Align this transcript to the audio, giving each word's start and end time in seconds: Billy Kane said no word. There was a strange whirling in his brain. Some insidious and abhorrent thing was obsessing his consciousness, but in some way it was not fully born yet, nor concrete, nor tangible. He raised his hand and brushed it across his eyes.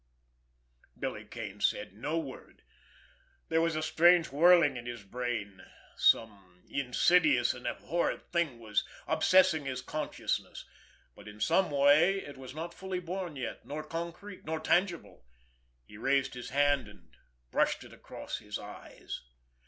Billy 0.97 1.25
Kane 1.25 1.61
said 1.61 1.93
no 1.93 2.17
word. 2.17 2.63
There 3.49 3.61
was 3.61 3.75
a 3.75 3.83
strange 3.83 4.31
whirling 4.31 4.75
in 4.75 4.87
his 4.87 5.03
brain. 5.03 5.61
Some 5.95 6.63
insidious 6.67 7.53
and 7.53 7.67
abhorrent 7.67 8.31
thing 8.31 8.57
was 8.57 8.83
obsessing 9.05 9.65
his 9.65 9.83
consciousness, 9.83 10.65
but 11.15 11.27
in 11.27 11.39
some 11.39 11.69
way 11.69 12.17
it 12.19 12.35
was 12.35 12.55
not 12.55 12.73
fully 12.73 12.99
born 12.99 13.35
yet, 13.35 13.63
nor 13.63 13.83
concrete, 13.83 14.43
nor 14.43 14.59
tangible. 14.59 15.23
He 15.85 15.97
raised 15.97 16.33
his 16.33 16.49
hand 16.49 16.87
and 16.87 17.15
brushed 17.51 17.83
it 17.83 17.93
across 17.93 18.39
his 18.39 18.57
eyes. 18.57 19.21